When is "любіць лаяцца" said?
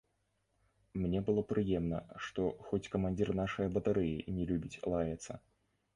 4.53-5.31